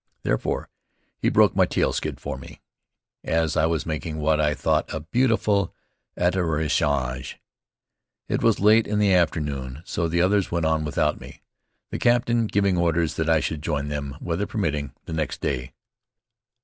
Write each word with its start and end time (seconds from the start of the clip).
Therefore, 0.23 0.67
he 1.19 1.29
broke 1.29 1.55
my 1.55 1.67
tail 1.67 1.93
skid 1.93 2.19
for 2.19 2.35
me 2.35 2.59
as 3.23 3.55
I 3.55 3.67
was 3.67 3.85
making 3.85 4.17
what 4.17 4.41
I 4.41 4.55
thought 4.55 4.91
a 4.91 5.01
beautiful 5.01 5.75
atterrissage. 6.17 7.35
It 8.27 8.41
was 8.41 8.59
late 8.59 8.87
in 8.87 8.97
the 8.97 9.13
afternoon, 9.13 9.83
so 9.85 10.07
the 10.07 10.23
others 10.23 10.49
went 10.49 10.65
on 10.65 10.85
without 10.85 11.21
me, 11.21 11.43
the 11.91 11.99
captain 11.99 12.47
giving 12.47 12.79
orders 12.79 13.13
that 13.17 13.29
I 13.29 13.41
should 13.41 13.61
join 13.61 13.89
them, 13.89 14.17
weather 14.19 14.47
permitting, 14.47 14.91
the 15.05 15.13
next 15.13 15.39
day. 15.39 15.71